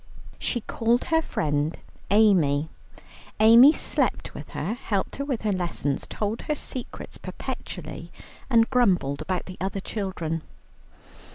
[0.39, 1.77] She called her friend
[2.09, 2.69] Amy.
[3.39, 8.11] Amy slept with her, helped her with her lessons, told her secrets perpetually,
[8.49, 10.41] and grumbled about the other children.